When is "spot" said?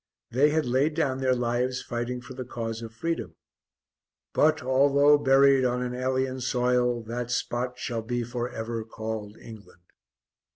7.29-7.77